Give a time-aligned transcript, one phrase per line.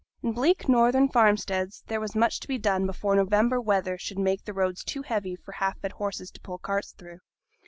[0.23, 4.45] In bleak northern farmsteads there was much to be done before November weather should make
[4.45, 7.19] the roads too heavy for half fed horses to pull carts through.